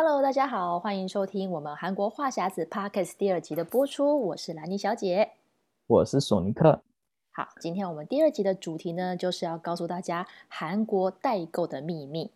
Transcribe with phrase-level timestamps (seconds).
[0.00, 4.26] Hello，大家好，欢迎收听我们韩国话匣子 Podcast 第二集的播出。
[4.28, 5.32] 我是兰妮小姐，
[5.88, 6.84] 我是索尼克。
[7.32, 12.30] 好，今天我们第二集的主题呢，就是要告诉大家韩国代购的秘密。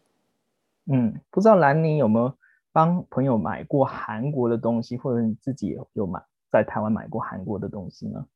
[0.86, 2.34] 嗯，不知道兰妮有没有
[2.72, 6.20] 帮朋友买过韩国的东西，或者你自己有有买
[6.50, 8.26] 在台湾买过韩国的东西呢？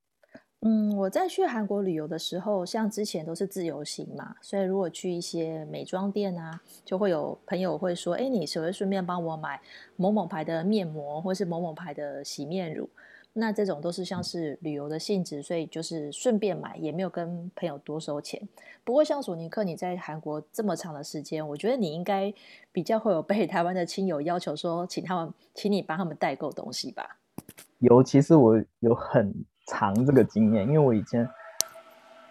[0.61, 9.61] 嗯，我在去韩国旅游的时候，像之前都是自由行嘛，所以如果去一些美妆店啊，就会有朋友会说：“哎，你是不是顺便帮我买
[9.97, 12.88] 某某牌的面膜，或是某某牌的洗面乳？”
[13.38, 18.41] 那这种都是像是旅游的性质，所以就是顺便买，也没有跟朋友多收钱。
[18.83, 22.33] 不过像索尼克，你在韩国这么长的时间，我觉得你应该
[22.73, 27.19] 比较会有被台湾的亲友要求说，请他们，请你帮他们代购东西吧？
[27.80, 29.34] 有，其实我有很
[29.66, 31.29] 长这个经验，因为我以前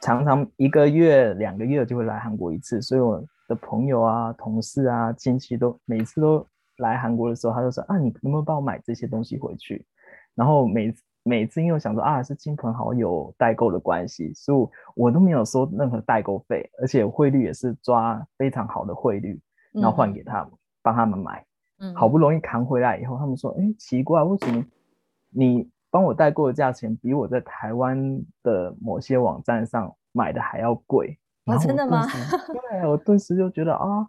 [0.01, 6.45] 常常一个月、两个月就会来韩国一次，所以我的朋友啊、同事啊、亲戚都每次都
[6.77, 9.85] 来韩国的时候，他就说啊，你能不能帮我买这些东西回去？
[10.33, 19.39] 然后每次每次因为我想说啊，是亲朋好友代购的关系，所以我都没有收任何代购费，而且汇率也是抓非常好的汇率，
[19.71, 21.45] 然后换给他们，嗯、帮他们买。
[21.79, 24.63] 嗯，好不容易扛回来以后，他们说，哎，奇怪，为什么
[25.29, 31.17] 你帮我代购的价钱比我在台湾的某些网站上买的还要贵？
[31.45, 32.05] 啊，真的吗？
[32.69, 34.05] 对，我顿时就觉得啊，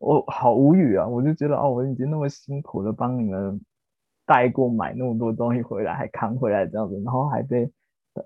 [0.00, 1.06] 我好无语啊！
[1.06, 3.60] 我就觉得哦，我已经那么辛苦的帮你们。
[4.30, 7.66] 带过买那么多东西回来，还扛回来这样子，然后还被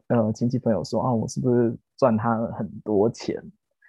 [0.08, 3.40] 呃亲戚朋友说啊，我是不是赚他很多钱？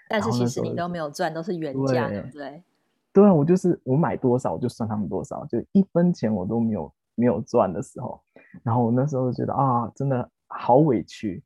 [0.07, 2.63] 但是其实你都没有赚，都是原价，对不对？
[3.11, 8.21] 对啊，我就是我买多少我就算他们多少，就一分钱我都没有没有赚的时候，
[8.61, 11.43] 然后我那时候就觉得啊，真的好委屈。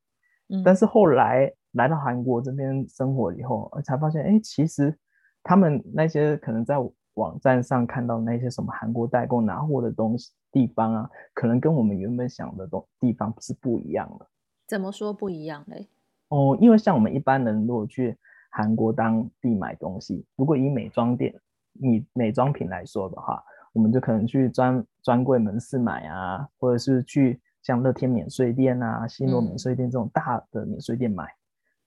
[0.49, 4.97] 嗯，但是后来来到韩国这边生活以后，才发现，哎，其实
[5.43, 6.75] 他们那些可能在。
[7.17, 14.27] 网站上看到那些什么韩国代购拿货的东西地方啊，可能跟我们原本想的东地方是不一样的。
[14.67, 15.87] 怎么说不一样嘞？
[16.27, 18.15] 哦，因为像我们一般人如果去
[18.51, 21.33] 韩国当地买东西，如果以美妆店、
[21.81, 31.23] 以美妆品来说的话，我们就可能去专专柜门市买啊，或者是去像乐天免税店啊、西诺免税店这种大的免税店买。
[31.23, 31.35] 嗯。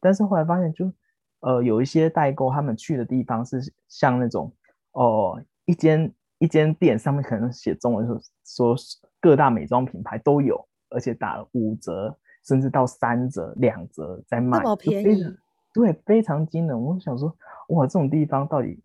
[0.00, 0.92] 但是后来发现就，就
[1.41, 4.52] 呃有一些代购他们去的地方是像那种。
[4.92, 8.76] 哦，一间一间店上面可能写中文说说
[9.20, 12.12] 各大美妆品牌都有，而且打了五折，
[12.44, 15.24] 甚至到三折、两折在卖，便宜，
[15.72, 16.76] 对，非常惊人。
[16.76, 17.32] 我想说，
[17.68, 18.82] 哇，这种地方到底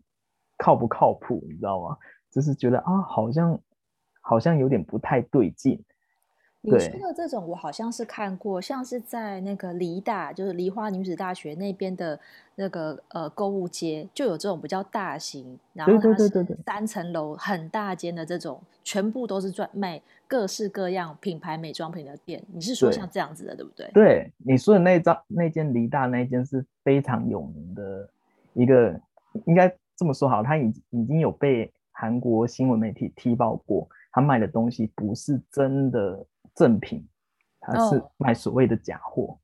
[0.56, 1.44] 靠不靠谱？
[1.48, 1.96] 你知道吗？
[2.36, 3.58] 就是觉得啊，好像
[4.20, 5.82] 好像有点不太对劲。
[6.60, 12.20] 你说的这种，我好像是看过，像是在那个梨大，就是梨花女子大学那边的
[12.56, 16.28] 那个呃购物街，就有这种比较大型，然后它是
[16.66, 22.42] 三层楼很大间的这种，全部都是专卖各式各样品牌美妆品的店。
[22.52, 23.90] 你是说像这样子的，对，对不对？
[23.94, 28.06] 对，你说的那张那间梨大那间是非常有名的
[28.52, 29.00] 一个，
[29.46, 36.26] 应该这么说好，它已已经有被韩国新闻媒体踢爆过，他卖的东西不是真的。
[36.54, 37.06] 正品，
[37.60, 39.24] 他是卖所谓的假货。
[39.24, 39.38] 哦，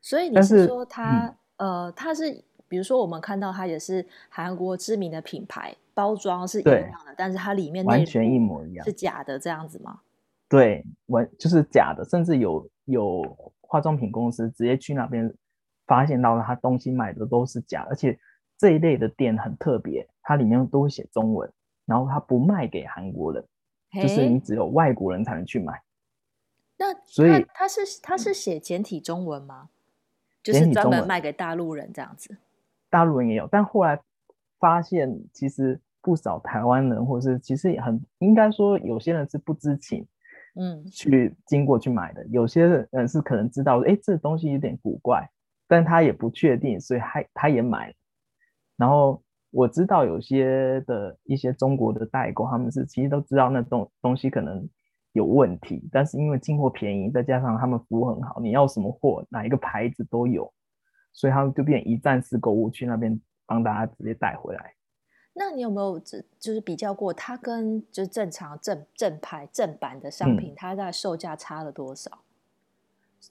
[0.00, 1.26] 所以你是说他，
[1.58, 10.00] 嗯、呃，他是比如说我们看到他也是韩国知名的品牌，包装是一样的，但是它里面完全一模一样，是假的这样子吗？
[10.48, 13.22] 对，完就是假的，甚至有有
[13.60, 15.30] 化妆品公司直接去那边
[15.86, 18.18] 发现到了他东西买的都是假，而且
[18.56, 21.52] 这一类的店很特别，它里面都会写中文，
[21.88, 23.42] 然后他不卖给韩国人，
[24.02, 25.80] 就是你只有外国人才能去买。
[26.76, 29.70] 那所以他是他是写简体中文吗？
[30.42, 32.36] 就是专门卖给大陆人这样子。
[32.90, 33.98] 大陆人也有，但后来
[34.58, 40.06] 发现其实不少台湾人，或是其实也很应该说有些人是不知情，
[40.54, 42.24] 嗯，去经过去买的。
[42.26, 45.28] 有些人是可能知道，哎，这东西有点古怪，
[45.66, 47.94] 但他也不确定，所以他他也买了。
[48.76, 49.20] 然后
[49.50, 54.68] 我知道有些的一些中国的代购，他们是其实都知道那东东西可能。
[55.12, 60.52] 有问题，但是因为进货便宜，再加上他们服务很好，你要什么货，哪一个牌子都有，
[61.12, 64.74] 所以他们就变一站式购物，去那边帮大家直接带回来。
[65.32, 72.10] 那你有没有就是比较过，它跟就是正常正正牌正版的商品，嗯、它在售价差了多少？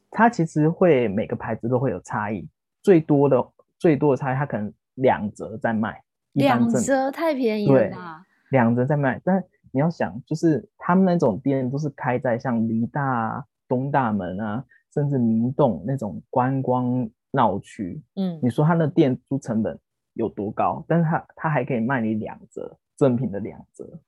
[0.09, 2.49] 它其实会每个牌子都会有差异，
[2.81, 3.47] 最多的
[3.77, 6.03] 最多的差异，它可能两折在卖，
[6.37, 8.25] 两折太便宜了吧？
[8.51, 9.43] 两折在卖，但。
[9.73, 18.01] 你要想，就是他们那种店都是开在像梨大啊、东大门啊，甚至明洞那种观光闹区。
[18.15, 19.77] 嗯，你说他那店租成本
[20.13, 20.83] 有多高？
[20.87, 23.99] 但是他他还可以卖你两折，正品的两折。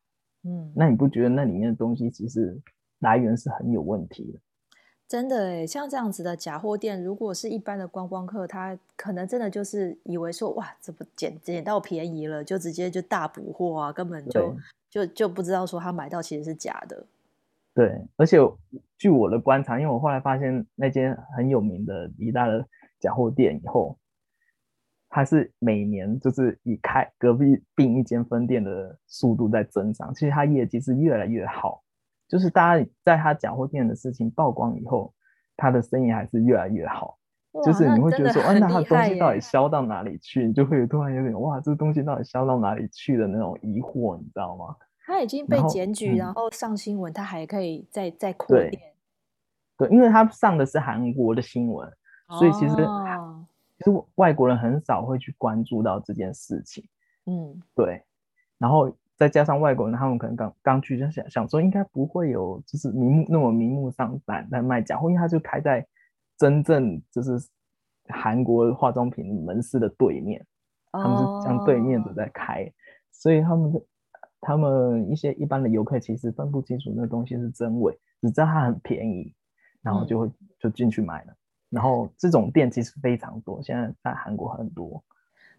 [0.43, 2.59] 嗯，那你不觉得那里面的东西其实
[2.99, 4.39] 来源是很有问题的？
[5.09, 14.55] 真的诶，像这样子的假货店，如果是一般的观光客，他可能真的就是以为说，哇，这不捡捡到便宜了，就直接就大补货啊，根本就
[14.87, 17.03] 就就不知道说他买到其实是假的。
[17.73, 18.37] 对，而且
[18.99, 22.63] 据我的观察，因为我后来发现那间很有名的梨大的
[22.99, 23.97] 假货店以后，
[25.09, 31.81] 它是每年就是以开隔壁并一间分店的速度在增长，其实它业绩是越来越好。
[32.29, 35.11] 就是大家在他假货店的事情曝光以后，
[35.57, 37.17] 他的生意还是越来越好。
[37.65, 40.45] 就是你会觉得说，啊，那他的东西到底销到哪里去？
[40.45, 44.75] 你就会突然有点哇，这个东西到底销到哪里去的那种疑惑，你知道吗？
[45.07, 48.79] 他已经被检举，然后，上新闻，他还可以再再扩店。
[49.75, 51.91] 对，因为他上的是韩国的新闻，
[52.37, 53.43] 所以其实、哦、
[53.79, 56.87] 其实外国人很少会去关注到这件事情。
[57.25, 58.03] 嗯，对，
[58.59, 58.95] 然后。
[59.19, 65.85] 再加上外国人，他们可能刚刚去就想想说，应该不会有就是明目那么明目张胆在卖假货，因为他就开在
[66.37, 67.37] 真正就是
[68.07, 70.43] 韩国化妆品门市的对面，
[70.93, 72.73] 他们是将对面的在开，oh.
[73.11, 73.73] 所以他们
[74.39, 79.35] 他们一些一般的游客其实分不清楚那东西是真伪，只知道它很便宜，
[79.81, 81.33] 然后就会就进去买了。
[81.69, 85.03] 然后这种店其实非常多，现在在韩国很多。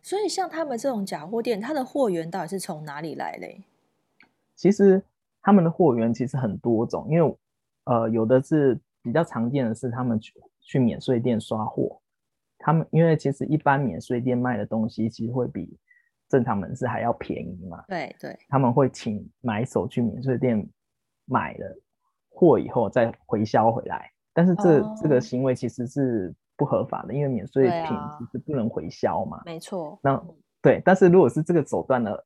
[0.03, 3.63] 所以，像他们这种假货店，它的货源到底是从哪里来嘞？
[4.57, 5.03] 其实
[5.43, 7.37] 他们的货源其实很多种，因为
[7.85, 12.01] 呃，有的是比较常见的是他们去去免税店刷货。
[12.59, 15.79] 他们因为其实一般免税店卖的东西其实会比
[16.29, 17.85] 正常门市还要便宜嘛。
[17.89, 18.39] 对对。
[18.49, 20.67] 他们会请买手去免税店
[21.27, 21.79] 买了
[22.31, 26.35] 货以后再回销回来，但是这、哦、这个行为其实是。
[26.61, 29.41] 不合法的，因为免税品其实不能回销嘛。
[29.47, 29.99] 没错。
[30.03, 30.23] 那
[30.61, 32.25] 对，但是如果是这个手段的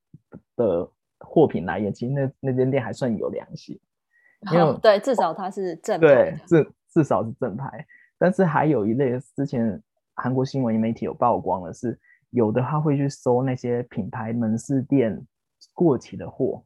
[0.56, 0.90] 的
[1.20, 3.78] 货品来源，其实那那间店还算有良心，
[4.50, 6.06] 因为、哦、对，至少它是正牌。
[6.08, 7.86] 对，至至少是正牌。
[8.18, 9.80] 但是还有一类，之前
[10.16, 11.96] 韩国新闻媒体有曝光的是，
[12.30, 15.24] 有的他会去收那些品牌门市店
[15.72, 16.64] 过期的货，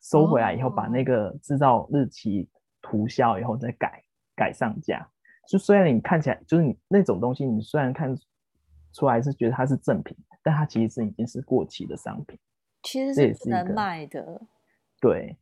[0.00, 2.48] 收回来以后把那个制造日期
[2.80, 4.02] 涂销以后再改
[4.34, 5.06] 改上架。
[5.50, 8.16] 就虽然你看起来就是你那种东西，你虽然看
[8.92, 12.38] 出来是觉得它是正品，但它其实是已经是过期的商品，
[12.84, 14.40] 其实是不能卖的。
[15.00, 15.36] 对，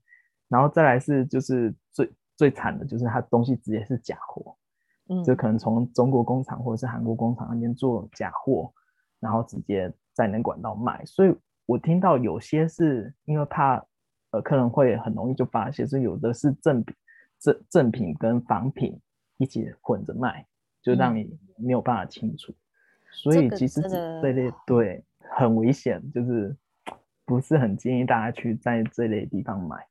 [0.49, 4.57] 然后再来是就是最最惨的就是它东西直接是假货，
[5.11, 8.73] 嗯，就可能从中国工厂或者是韩国工厂那边做假货，
[9.21, 11.05] 然后直接在那管道卖。
[11.05, 13.77] 所以我听到有些是因为怕
[14.31, 16.97] 呃客人会很容易就发现，所以有的是正品
[17.39, 18.99] 正正品跟仿品。
[19.39, 20.45] 一起混着卖，
[20.83, 22.57] 就让你没有办法清楚，嗯、
[23.13, 26.55] 所以其实这类对很危险，就是
[27.25, 29.87] 不是很建议大家去在这类地方买。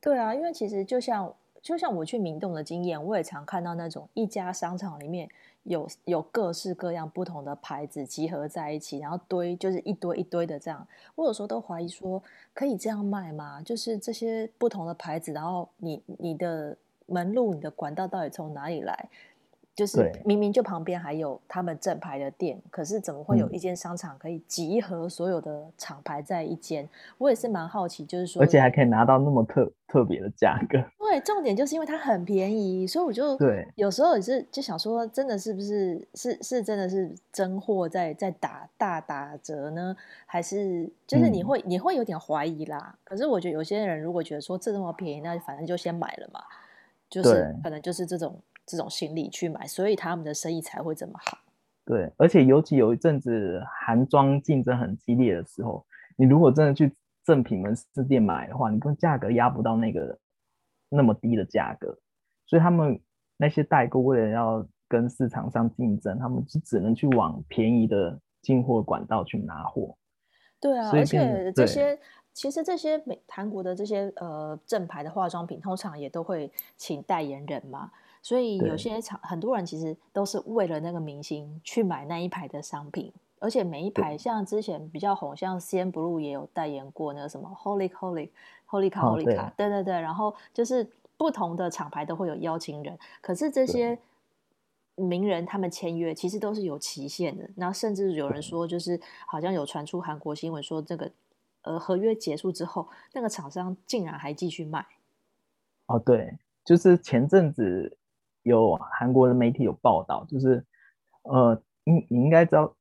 [0.00, 5.28] 对啊，因为其实就像就像我去明洞的经验，我也常看到那种一家商场里面
[5.62, 10.86] 有有各式各样不同的牌子集合在一起，然后堆就是一堆一堆的这样。
[11.14, 12.22] 我有时候都怀疑说，
[12.52, 13.62] 可以这样卖吗？
[13.62, 16.76] 就是这些不同的牌子，然后你你的。
[17.10, 19.08] 门路，你的管道到底从哪里来？
[19.72, 26.84] 就是明明就旁边还有他们正牌的店，可是怎么会有一间商场可以集合所有的厂牌在一间？
[26.84, 30.78] 嗯、我也是蛮好奇，就是说，而且还可以拿到那么特特别的价格。
[30.98, 39.96] 对，重点就是因为它很便宜，所以我就对有时候也是就想说，真的是不是是是真的是真货在在打大打折呢？
[40.26, 42.94] 还是就是你会、嗯、你会有点怀疑啦？
[43.02, 46.42] 可是我觉得有些人如果觉得说这这么便宜，那反正就先买了嘛。
[47.10, 51.36] 就是可能就是这种这种心理去买，所以他们的生意才会这么好。
[51.84, 55.84] 对，而且尤其有一阵子韩妆竞争很激烈的时候，
[56.16, 60.16] 你如果真的去正品门市店买的话，你跟价格压不到那个
[60.88, 61.98] 那么低的价格，
[62.46, 63.00] 所以他们
[63.36, 69.96] 那些代购为了要跟市场上竞争，他们就只能去往便宜的进货管道去拿货。
[70.60, 71.98] 对啊，而且这些。
[72.32, 77.90] 其实这些美韩国的这些呃正牌的化妆品，通常也都会请代言人嘛，
[78.22, 88.30] 所以有些厂很多人其实都是为了那个明星去买那一排的商品，而且每一排像之前比较红，像 CNBLUE 也有代言过那个什么 Holy Holy
[88.68, 93.98] Holy 卡 Holy 卡，对对对，然后就是不同的厂牌都会有邀请人，可是这些
[94.94, 101.10] 名人他们签约其实都是有期限的，然后甚至有人说就是好像有传出韩国新闻说这个。
[101.62, 104.86] 呃，合约结束之后，那个厂商竟然还继续卖。
[105.86, 107.98] 哦，对，就是前阵子
[108.42, 110.64] 有韩国的媒体有报道，就是
[111.22, 112.74] 呃，你你应该知道，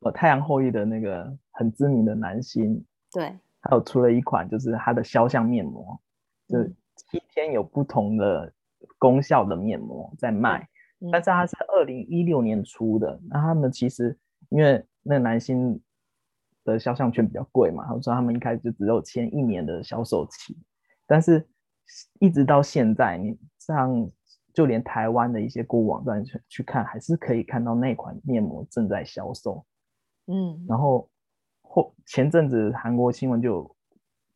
[0.00, 6.00] 呃，太阳后裔的那个很知名的男星，对，还有出了一款就是他的肖像面膜，
[6.48, 6.64] 就
[6.96, 8.52] 七天有不同的
[8.98, 10.68] 功效的面膜在卖，
[11.00, 13.20] 嗯、但是它是二零一六年出的。
[13.28, 14.18] 那他们其实
[14.48, 15.80] 因为那男星
[16.66, 20.54] 的肖像权比较贵嘛，他说他们一开始就只有签一年的销售期，
[21.06, 21.48] 但是
[22.18, 24.10] 一直到现在，你像
[24.52, 29.64] 就连台湾的一些购物网站去去看，还是可以看到那款面膜正在销售。
[30.26, 31.08] 嗯，然后
[31.62, 33.74] 后前阵子韩国新闻就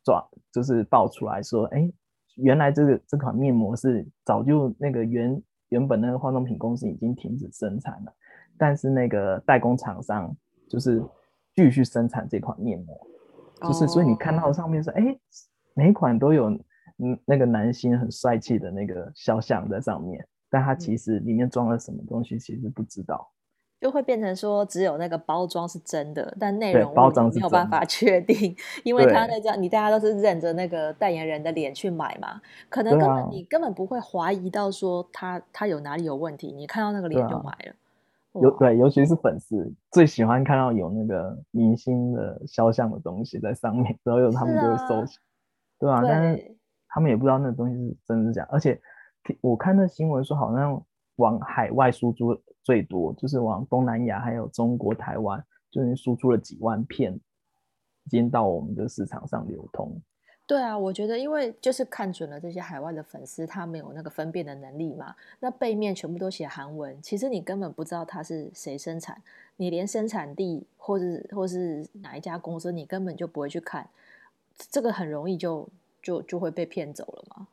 [0.05, 1.91] 抓，就是爆出来说，哎，
[2.35, 8.13] 原来这个这款面膜是早就那个原原本那个化妆品公司已经停止生产了，
[8.57, 10.33] 但是那个代工厂商
[10.69, 11.03] 就是
[11.55, 13.07] 继续生产这款面膜，
[13.61, 15.03] 就是所以你看到上面说，哎，
[15.73, 23.31] 每一款都有嗯那个男星很帅气的那个肖像在上面，但它其实里面装了什么东西，其实不知道。
[23.79, 32.39] 就会变成说，只有那个包装是真的，但内容包装没有办法确定，因为他那张你大家都是认着那个代言人的脸去买嘛，
[32.69, 37.73] 可能根本你根本不会怀疑到说他他有哪里有问题，你看到那个脸就买了。
[38.33, 45.17] 有对，尤其是粉丝最喜欢看到有那个明星的肖像的东西在上面， 然后他们就会收起，
[45.79, 46.57] 对啊，但是
[46.87, 48.79] 他们也不知道那东西是真是假，而且
[49.41, 50.83] 我看那新闻说好像
[51.15, 52.39] 往海外输出。
[52.63, 57.11] 最多就是往东南亚，还有中国台湾，就是输出了几万片，
[58.05, 59.99] 已经到我们的市场上流通。
[60.51, 65.15] 对啊，我觉得因为就是看准了这些海外的粉丝，他没有那个分辨的能力嘛。
[65.39, 69.21] 那背面全部都写韩文，其实你根本不知道他是谁生产，
[69.55, 73.87] 你连生产地或是或是哪一家公司，你根本就不会去看，
[74.69, 75.65] 这个很容易就
[76.01, 77.47] 就就会被骗走了嘛。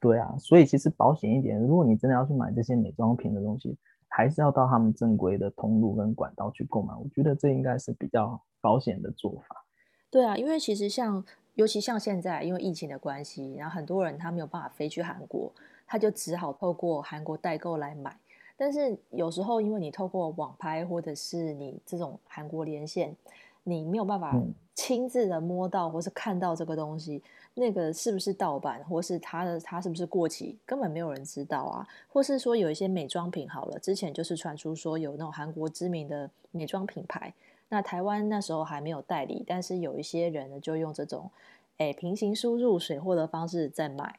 [0.00, 3.76] 对啊，所以其实保险一点，如果你真的要去买这些美妆品的东西。
[4.10, 9.66] 还是要到他们正规的通路跟管道去购买，我觉得这应该是比较保险的做法。
[10.10, 11.22] 对啊，因为其实像，
[11.58, 15.52] 尤其像现在，因为疫情的关系，然后很多人他没有办法飞去韩国，
[15.88, 18.16] 他就只好透过韩国代购来买。
[18.56, 23.16] 但是有时候，因为你透过网拍或者是你这种韩国连线，
[23.64, 24.40] 你没有办法
[24.72, 27.16] 亲自的摸到或是看到这个东西。
[27.16, 27.22] 嗯
[27.58, 31.84] 那个是不是盗版，或是它的它是不是过期，根本没有人知道啊。
[32.08, 37.34] 或是说有一些美妆品好了，之前就是传出说有那种韩国知名的美妆品牌，
[37.68, 41.30] 那台湾那时候还没有代理，但是有一些人呢就用这种
[41.78, 44.18] 诶平行输入水货的方式在卖。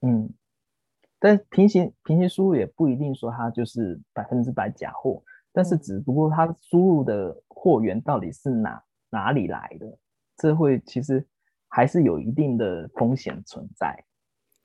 [0.00, 0.28] 嗯，
[1.18, 9.98] 但平行平行输入也不一定说它就是百分之百假货，但是只不过它输入的货源到底是哪哪里来的，
[10.36, 11.26] 这会其实。
[11.76, 13.98] 还是有一定的风险存在，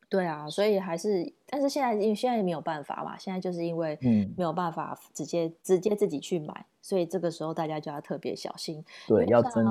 [0.09, 8.83] 对啊，所以还是，但是现在因为现在也没有办法嘛，现在就是因为嗯没有办法直接、嗯、直接自己去买，所以这个时候大家就要特别小心。
[9.07, 9.63] 对，要真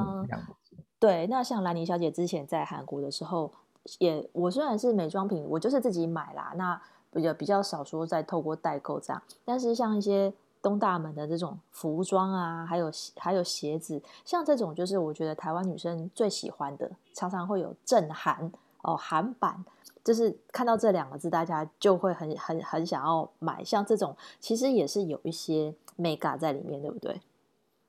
[1.01, 3.53] 对，那像兰妮小姐之前在韩国的时候，
[3.99, 6.81] 也我虽然是美妆品，我就是自己买啦，那
[7.13, 10.33] 比较比较少说在透过代购这样，但是像一些。
[10.61, 18.51] 东大门的这种服装啊，还有还有鞋子，像这种就是我觉得台湾女生最喜欢的，常常会有正韩
[18.83, 19.65] 哦，韩版，
[20.09, 23.63] 就是看到这两个字，大家就会很很很想要买。
[23.63, 27.21] 像这种其实也是有一些 mega 在里面，对不对？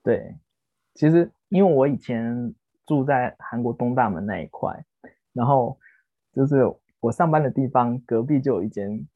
[0.04, 0.36] 对，
[0.96, 2.54] 其实因为我以前
[2.86, 4.84] 住在韩国东大门那一块，
[5.32, 5.78] 然后
[6.34, 9.08] 就是我上班的地方隔壁就有一间。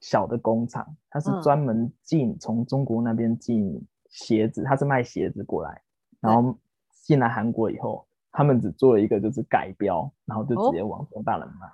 [0.00, 5.80] 小的工厂，它是专门进从中国那边进鞋子，它是卖鞋子过来，
[6.20, 6.54] 然后
[6.90, 11.66] 进来韩国以后，他们只做了一个就是改标，然后就直接往东大门卖。
[11.66, 11.72] 哦，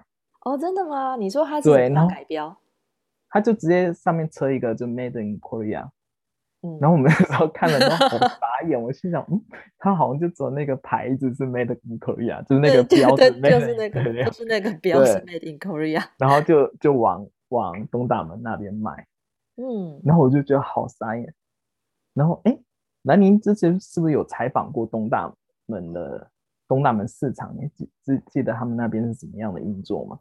[0.59, 1.17] 真的吗？
[1.17, 1.71] 你说他是
[2.09, 2.57] 改标？
[3.29, 5.89] 他就直接上面车一个就 Made in Korea，
[6.63, 9.41] 嗯，然后我们那时候看了 都好傻眼，我心想，嗯，
[9.79, 17.27] 他好像就只有那个牌子是 Made in Korea，就是那个标志，就是那个，就是那个标是 Made in Korea，然后就就往。
[17.51, 19.09] 往东大门那边卖，
[19.57, 21.35] 嗯，然后我就觉得好傻眼。
[22.15, 22.57] 然后，哎，
[23.03, 25.29] 兰宁之前是不是有采访过东大
[25.67, 26.31] 门的
[26.69, 27.53] 东大门市场？
[27.59, 30.17] 你记记记得他们那边是怎么样的运作吗？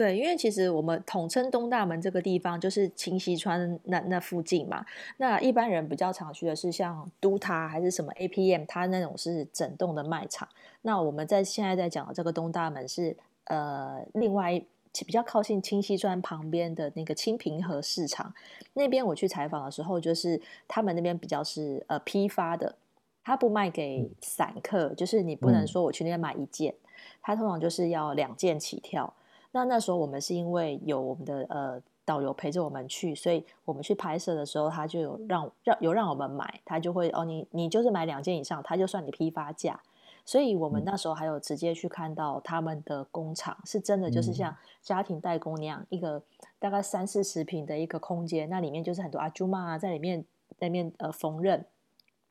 [0.00, 4.82] 对，因为其实我们统称东大门这个地方就是清溪川那那附近嘛。
[5.18, 10.48] 那一般人比较常去的是像都塔还是什么 APM，它那种是整栋的卖场。
[10.80, 13.14] 那我们在现在在讲的这个东大门是
[13.44, 14.62] 呃另外。
[15.06, 18.34] 比较靠近清溪川旁边的那个清平河市场
[18.72, 22.74] 那边，我去采访的时候，就是他们那边比较是呃批发的，
[23.22, 26.74] 他不卖给散客，嗯、就是你不能说我去那边买一件，
[27.22, 29.14] 他通常就是要两件起跳。
[29.52, 39.80] 那那时候我们是因为有我们的呃导游陪着我们去，所以我们去拍摄的时候，他就有让让有让我们买，他就会哦你你就是买两件以上，他就算你批发价。
[40.24, 46.22] 所以我们那时候还有直接去看到他们的工厂，嗯、是真的就是像家庭代工那样，一个
[46.58, 50.24] 大概三四十平的一个空间，那里面就是很多阿朱玛啊在里面
[50.58, 51.64] 在里面呃缝纫，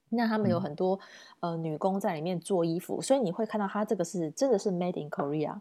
[0.10, 0.98] 那他们有很多、
[1.42, 5.60] 嗯、呃女工在里面做衣服，所以你会看到它这个是真的是 made in Korea，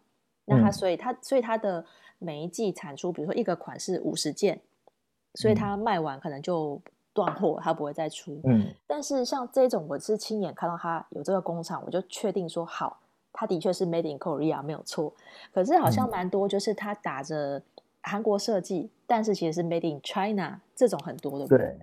[0.49, 1.85] 那它所以它所以它的
[2.19, 4.61] 每一季产出，比如说一个款式五十件，
[5.35, 6.81] 所以它卖完可能就。
[7.15, 8.41] 断货，它不会再出。
[8.45, 13.01] 嗯，但是像这种，我是亲眼看到它有这个工厂，我就确定说好，
[13.33, 15.13] 它的确是 Made in Korea 没有错。
[15.53, 17.61] 可是好像蛮多，就是它打着
[18.03, 21.49] 韩国设计，嗯、但是其实是 Made in China 这种很多的。
[21.49, 21.77] 对，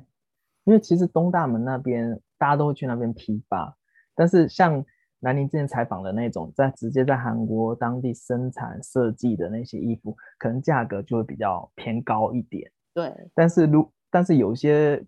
[0.64, 3.76] 因为其实东大门那边大家都会去那边批发，
[4.16, 4.86] 但是像
[5.26, 12.72] 南宁之前采访的那种，在直接在韩国当地生产设计的那些衣服，可能价格就会比较偏高一点。
[12.94, 15.04] 对，但是如但是有些。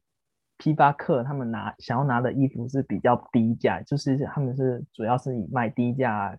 [0.60, 6.36] 批发客他们拿想要拿的衣服是比较低价，就是他们是主要是以卖低价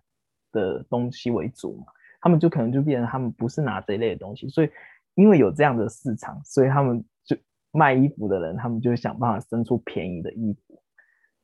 [0.51, 1.85] 的东西为主嘛，
[2.19, 4.69] 他们就可能就变成他们不是拿这一类的东西，所以
[5.15, 7.33] 因为有这样的市场，所以他们就
[7.71, 10.81] 卖衣服的人，他们就想办法生出便宜的衣服，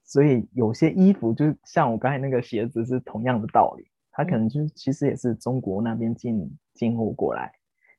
[0.05, 7.51] 所以有些衣服就像我刚才那个鞋子是同样的道理，它可能就其实也是中国那边进进货过来，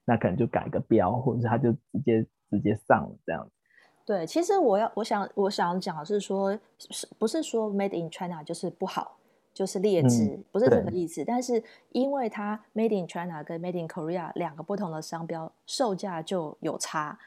[0.05, 3.51] 那可能就改个标，或者是它就直接直接上了这样子。
[4.05, 9.19] 对，其实我要我想我想讲的是说，是不是说 Made in China 就是不好，
[9.53, 11.25] 就是劣质，嗯、不是这个意思。
[11.25, 11.61] 但是
[11.91, 17.19] 因为它 Made in China 跟 Made in Korea 两个不同的商标，售价就有差。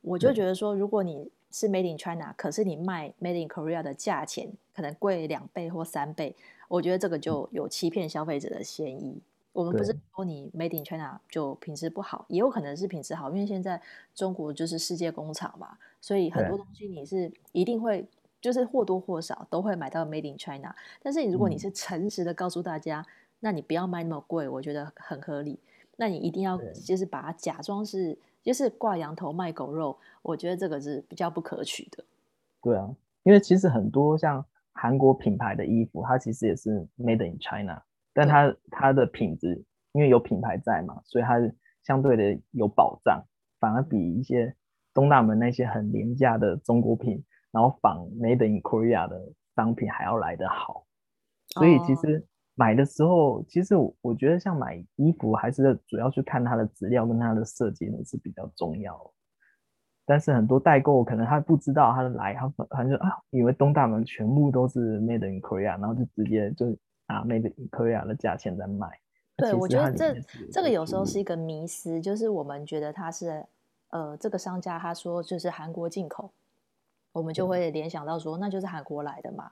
[0.00, 6.34] 我就觉得说，如果你是 Made in China，可是你卖 Made in Korea 的价钱可能贵两倍或三倍，
[6.66, 9.22] 我觉得这个就有欺骗消费者的嫌疑。
[9.52, 13.80] 我们不是说你 Made in China 就品质不好，也有可能是品质好，因为现在
[14.16, 18.04] 中国就是世界工厂嘛，所以很多东西你是一定会
[18.40, 20.74] 就是或多或少都会买到 Made in China。
[21.00, 23.06] 但是你如果你是诚实的告诉大家，嗯、
[23.38, 25.60] 那你不要卖那么贵，我觉得很合理。
[25.96, 32.04] 那你一定要就是把它假装是就是挂羊头卖狗肉，我觉得这个是比较不可取的。
[32.62, 37.82] 对啊，因为其实很多像韩国品牌的衣服，它其实也是 Made in China。
[38.12, 41.34] 但它它的品质，因为有品牌在嘛，所以它
[41.82, 43.24] 相对的有保障，
[43.58, 44.54] 反而比一些
[44.92, 50.86] 东大门那些很廉价的中国品，然后仿 Made in Korea 的商品还要来得好。
[51.48, 52.24] 所以其实
[52.54, 59.12] 买的时候，哦、其实我我觉得像买衣服还是主要去看它的质料跟它的设计呢是比较重要。
[60.06, 66.76] 但是很多代购可能他不知道他的来，他反正就啊以为东大门全部都是 Made in Korea，然后就直接就。
[67.06, 68.88] 啊，Made in Korea 的价钱在卖。
[69.36, 70.14] 对，我觉得这
[70.50, 73.44] 这个有时候是一个迷思，就是我们觉得他是
[73.90, 76.30] 呃，这个商家他说就是韩国进口，
[77.12, 79.50] 我们就会联想到说那就是韩国来的嘛。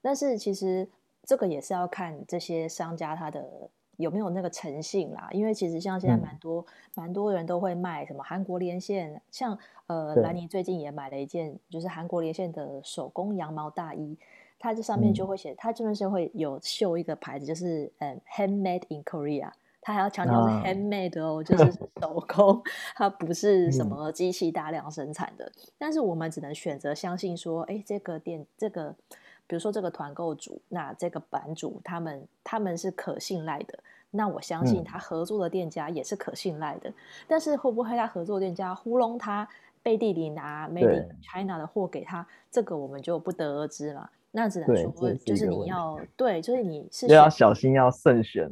[0.00, 0.88] 但是其实
[1.24, 5.28] 这个也是要看这些商家他的有没有那个诚信啦。
[5.32, 14.18] 因为其实像现在蛮多蛮、嗯、多人都会卖什么韩国连线，像呃兰妮最近也买了一件就是韩国连线的手工羊毛大衣。
[14.58, 19.50] 它这上面就会写，它这边是会有绣一个牌子，就是嗯，handmade in Korea。
[19.80, 21.44] 它还要强调是 handmade 哦，oh.
[21.44, 22.62] 就 是手工，
[22.94, 25.44] 它不是什么机器大量生产的。
[25.46, 28.94] 嗯、但是我们只能选择相信说，哎，这个店，这个，
[29.52, 33.78] 比如说这个团购主，那这个版主，他们他们是可信赖的。
[34.10, 36.88] 那我相信他合作的店家也是可信赖的。
[36.88, 36.94] 嗯、
[37.28, 39.46] 但是会不会他合作店家糊弄他，
[39.82, 44.10] 背地里拿 Made in China 的货给他，这个我们就不得而知了。
[44.30, 48.50] 那只能说，就是你要对，就是你是要小心，要慎选，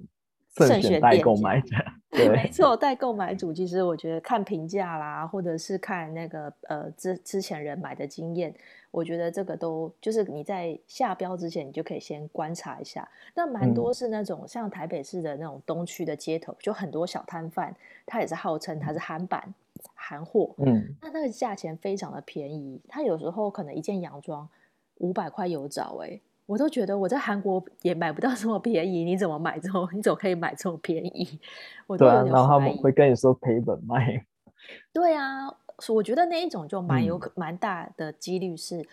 [0.66, 1.77] 慎选代购买者。
[2.11, 8.53] 对，没错，代购买主其实我觉得看评价啦，或者是看那个呃之之前人买的经验，
[8.90, 13.09] 我觉得这个都就是你在下标之前，你就可以先观察一下。
[13.35, 17.73] 那蛮多是那种、嗯、像台北市的那种东区的街头，就很多小摊贩，
[18.05, 19.55] 他也是号称他是韩版
[19.94, 24.49] 韩货，嗯，那那个价钱非常的便宜，他有时候可能一件洋装。
[24.96, 26.20] 五百块有找哎、欸，
[26.51, 29.89] 我都觉得我在韩国也买不到这么便宜，你怎么买这么？
[29.93, 31.39] 你怎么可以买这么便宜？
[31.87, 31.97] 我。
[31.97, 34.27] 对啊，然后他们会跟你说赔本卖。
[34.93, 35.49] 对啊，
[35.91, 38.85] 我觉得那一种就蛮有可蛮、嗯、大的几率是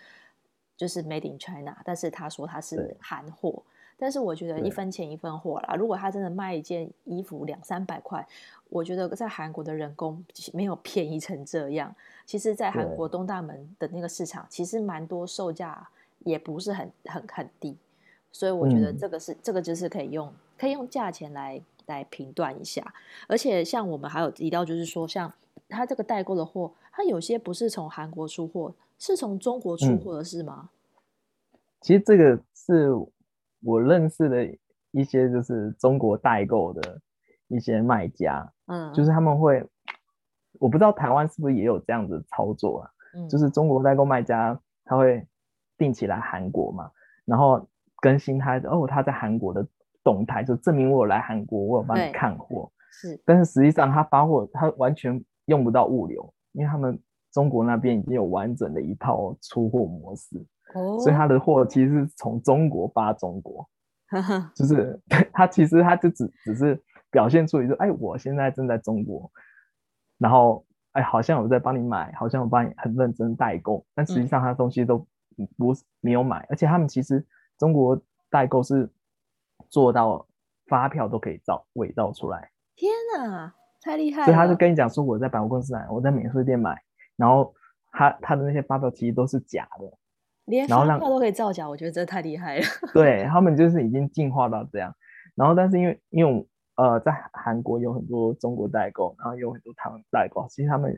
[0.76, 3.63] 就是 Made in China，但是他说他是韩货，
[3.98, 5.74] 但是我觉得一分钱一分货啦。
[5.74, 8.24] 如果他真的卖一件衣服两三百块，
[8.70, 11.96] 我觉得在韩国的人工没有便宜成这样。
[12.24, 15.89] 其实，在韩国东大门的那个市场，其实蛮多售价。
[16.19, 17.77] 也不是很很很低，
[18.32, 22.93] 所以我觉得这个是、嗯、这个就是可以用可以用价钱来来评断一下。
[23.27, 25.32] 而且像我们还有提到，就是说像
[25.69, 30.69] 他这个代购的货，他有些不是从韩国出货，是从中国出货的是吗？
[31.82, 32.91] 其实这个是
[33.62, 34.58] 我认识的
[34.91, 36.99] 一些就是中国代购的
[37.47, 39.63] 一些卖家，嗯，就是他们会，
[40.60, 42.91] 我不知道台湾是不是也有这样子操作啊？
[43.13, 45.25] 嗯，就是中国代购卖家他会
[45.77, 46.89] 定期来韩国嘛，
[47.25, 47.67] 然后
[48.01, 49.65] 更新他哦他在韩国的
[50.03, 52.71] 动态，就证明我有来韩国，我有帮你看货。
[52.91, 56.99] 是，但是实际上他发货他完全用不到物流，因为他们
[57.31, 63.67] 中国那边已经有完整的一套出货模式，哦，所以他的货其实是从中国发中国，
[64.55, 64.99] 就是
[65.31, 69.29] 他其实他就只只是表现出一个哎，我现在正在中国，
[70.17, 75.05] 然后哎，好像我在帮你买，好像我帮你很认真代购，但实际上他的东西都
[75.58, 77.26] 不是没有买，嗯，而且他们其实
[77.58, 78.89] 中国代购是
[79.69, 80.28] 做到
[80.67, 82.52] 发票都可以造伪造出来。
[82.76, 84.26] 天哪，太厉害了！
[84.26, 86.80] 所以他就跟你讲说，我在百货公司买，我在免税店买，
[87.15, 87.54] 然后
[87.91, 89.97] 他他的那些发票其实都是假的，
[90.45, 92.63] 连发票都可以造假，我觉得这太厉害了。
[92.93, 94.93] 对，他们就是已经进化到这样，
[95.36, 100.95] 然后但是因为因为呃在韩国有很多中国代购，然后有很多台湾代购，其实他们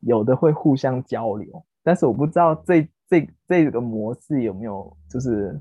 [0.00, 5.60] 有的会互相交流，但是我不知道这这这个模式有没有就是。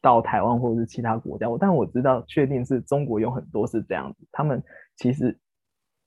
[0.00, 4.24] 到台湾或者是其他国家，但我知道确定是中国有很多是这样子。
[4.30, 4.62] 他们
[4.96, 5.36] 其实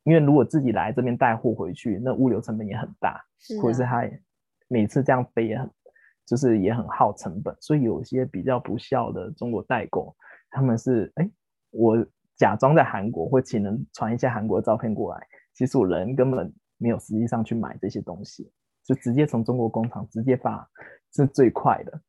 [0.06, 4.10] 因为如果自己来这边带货回去，那物流成本也很大，是或者是他
[4.70, 5.70] 每次这样飞也很，
[6.26, 7.54] 就是也很耗成本。
[7.60, 10.16] 所以有些比较不孝的中国代购，
[10.50, 11.30] 他们是哎，
[11.72, 11.98] 我
[12.38, 18.50] 假装在韩国，或请人传一些韩国的照片过来，其实我人根本没有实际上去买这些东西，
[18.84, 20.70] 就直接从中国工厂直接发，
[21.12, 22.02] 是最快的。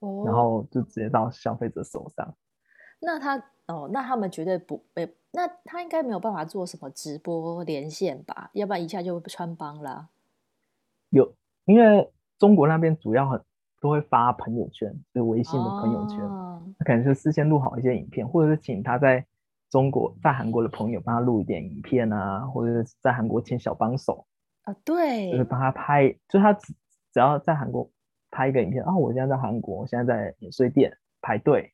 [0.00, 2.34] Oh, 然后就直接到消费者手上。
[3.00, 8.50] 那他哦，那他们绝对不被，那他应该没有办法做什么直播连线吧？
[8.52, 10.08] 要不然一下就穿帮了。
[11.10, 13.42] 有，因为中国那边主要很
[13.80, 16.62] 都会发朋友圈，就微信的朋友圈，他、oh.
[16.86, 19.26] 可能是事先录好一些影片，或者是请他在
[19.68, 24.24] 中国在韩国的朋友帮他录一点影片啊，或者是在韩国请小帮手
[24.70, 26.72] 啊，对，就是帮他拍，就他只
[27.12, 27.90] 只要在韩国。
[28.30, 31.72] 拍一个影片，哦，我现在在韩国，我现在在免税店排队，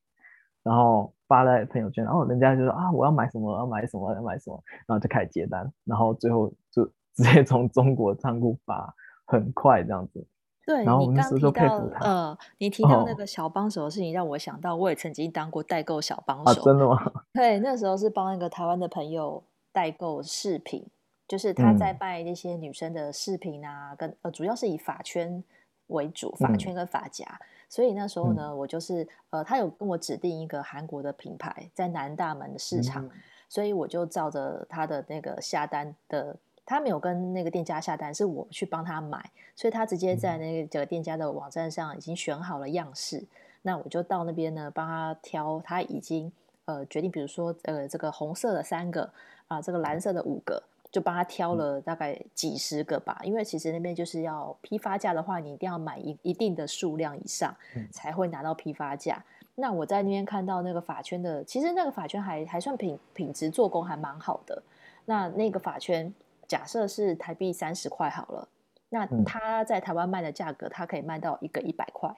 [0.62, 8.94] 然后发在朋友圈，然后人家就说啊，我要买什么，我要买什么，我要买什么，然后就开始接单，然后最后就 直接从中国仓库发，
[9.26, 10.24] 很快这样子。
[10.64, 12.04] 对，然后我们那时候就佩服他。
[12.04, 16.52] 呃，你提到那个小帮手的事情，让我想到，我也曾经当过代购小帮手。
[16.52, 17.12] 啊，真的吗？
[17.34, 20.86] 对，那时候是帮一个台湾的朋友代购饰品，
[21.26, 25.42] 就是他在卖那些女生的饰品啊，嗯、跟呃，主要是以发圈。
[25.88, 33.10] 为主，发圈跟发夹，嗯，所以那时候呢，嗯，我就是呃，他有跟我指定一个韩国的品牌在南大门的市场，嗯，
[33.50, 36.34] 所以我就照着他的那个下单的，
[36.64, 43.26] 他没有跟那个店家下单，是我去帮他买，所以他直接在那个店家的网站上已经选好了样式，嗯，
[43.60, 46.32] 那我就到那边呢帮他挑，他已经
[46.64, 49.02] 呃决定，比如说呃这个红色的三个
[49.48, 50.62] 啊，呃，这个蓝色的五个。
[50.94, 57.52] 就帮他挑了大概几十个吧，因为其实那边就是要批发价的话，你一定要买一一定的数量以上
[57.90, 59.20] 才会拿到批发价。
[59.56, 64.62] 那我在那边看到那个发圈的，其实那个发圈还还算品品质做工还蛮好的。
[65.04, 66.14] 那那个发圈
[66.46, 68.48] 假设是台币三十块好了，
[68.90, 72.08] 那他在台湾卖的价格，他可以卖到一个一百块，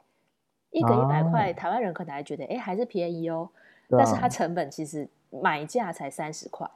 [0.71, 3.49] 一个一百块，台湾人可能还觉得哎还是便宜哦，
[3.89, 6.71] 但是它成本其实买价才三十块。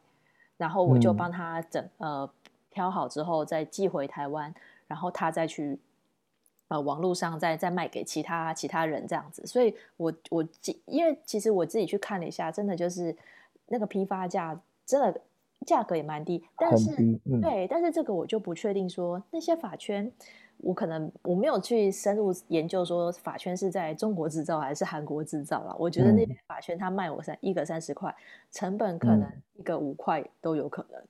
[0.61, 2.31] 然后我就帮他整、嗯、呃
[2.70, 4.55] 挑好之后再寄回台湾，
[4.87, 5.79] 然后他再去
[6.68, 9.46] 呃网络上再再卖给其他其他人这样子。
[9.46, 10.46] 所以我我
[10.85, 13.16] 因为其实我自己去看了一下，真的就是
[13.68, 15.20] 那个批发价真的
[15.66, 16.90] 价格也蛮低，但是、
[17.25, 20.12] 嗯、对，但是这个我就不确定说那些法圈。
[20.62, 25.75] 我可能我没有去深入研究说法圈是在中国制造还是韩国制造啦。
[25.79, 28.14] 我觉得那边法圈他卖我三一个三十块，
[28.51, 31.03] 成本可能一个五块都有可能。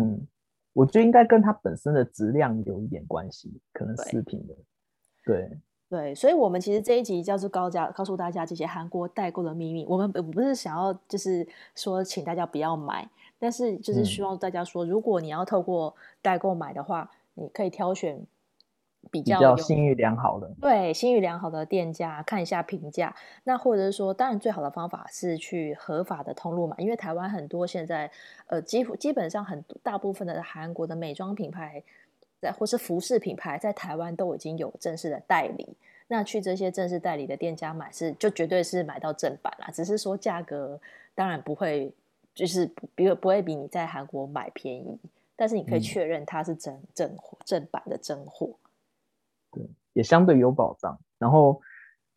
[0.00, 0.26] 嗯，
[0.72, 4.54] 我觉得应该跟它本身的质量有一点关系，可能饰品的。
[5.24, 5.50] 对
[5.88, 9.84] 对，所以，我们其实这一集叫做高价，告诉大家这些韩国代购的秘密。
[9.86, 13.06] 我们不是想要就是说请大家不要买，
[13.38, 18.24] 但是就是希望大家说，如果你要透过代购买的话，你可以挑选。
[19.10, 28.10] 比较，信誉良好的，对，信誉良好的店家看一下评价，那或者是说，当然最好的方法是去合法的通路嘛，因为台湾很多现在，
[28.46, 31.82] 呃，几乎基本上很大部分的韩国的美妆品牌，
[32.40, 35.68] 在或是服饰品牌，在台湾都已经有正式的代理，
[36.08, 40.80] 那去这些正式代理的店家买是就绝对是买到正版啦，只是说价格
[41.14, 41.92] 当然不会，
[42.34, 44.98] 就是比不会比你在韩国买便宜，
[45.36, 48.48] 但是你可以确认它是真正正版的真货。
[49.94, 50.98] 对，也相对有保障。
[51.18, 51.60] 然后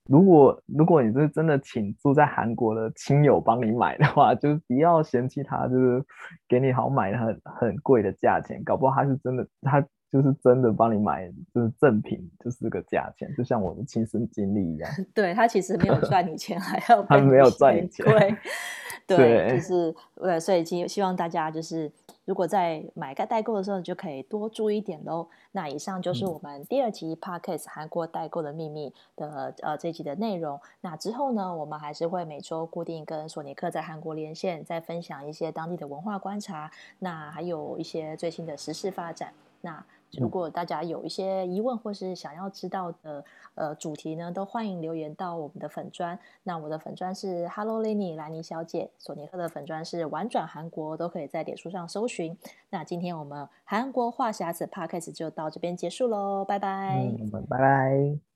[0.08, 6.04] 如果如果你是真的请住在韩国的亲友帮你买的话，就是不要嫌弃他，就是
[6.48, 14.90] 给你好买很很贵的价钱，搞不好他是真的，他就是真的帮你买，就是正品，就是这个价钱，就像我的亲身经历一样。
[15.14, 18.06] 对，他其实没有赚你钱， 还要他没有赚你钱，
[19.08, 21.92] 对，对，就是对，所以希希望大家就是。
[22.26, 25.28] 如果在买个代购的时候，就可以多注意一点喽。
[25.52, 30.60] 那以上就是我们第二集 Podcast 韩国代购的秘密的呃这一集的内容。
[30.82, 39.32] 那之后呢，我们还是会每周固定跟索尼克在韩国连线，再分享一些当地的文化观察，那还有一些最新的时事发展。
[39.62, 43.24] 那如果大家有一些疑问或是想要知道的
[43.56, 46.18] 呃主题呢，都欢迎留言到我们的粉砖。
[46.44, 52.38] 那我的粉砖是 Hello Lenny 兰妮小姐，索尼克的粉砖是玩转韩国，都可以在脸书上搜寻。
[52.70, 57.04] 那今天我们韩国话匣子 Podcast 就到这边结束喽，拜拜。
[57.20, 58.35] 嗯，拜拜。